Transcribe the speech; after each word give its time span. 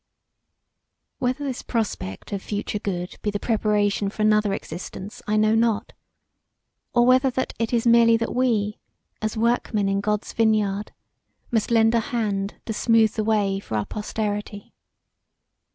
Whether 1.19 1.43
this 1.43 1.61
prospect 1.61 2.31
of 2.33 2.41
future 2.41 2.79
good 2.79 3.19
be 3.21 3.29
the 3.29 3.39
preparation 3.39 4.09
for 4.09 4.23
another 4.23 4.51
existence 4.51 5.21
I 5.27 5.37
know 5.37 5.53
not; 5.53 5.93
or 6.91 7.05
whether 7.05 7.29
that 7.29 7.53
it 7.59 7.71
is 7.71 7.85
merely 7.85 8.17
that 8.17 8.33
we, 8.33 8.79
as 9.21 9.37
workmen 9.37 9.87
in 9.87 10.01
God's 10.01 10.33
vineyard, 10.33 10.91
must 11.51 11.69
lend 11.69 11.93
a 11.93 11.99
hand 11.99 12.55
to 12.65 12.73
smooth 12.73 13.13
the 13.13 13.23
way 13.23 13.59
for 13.59 13.75
our 13.77 13.85
posterity. 13.85 14.73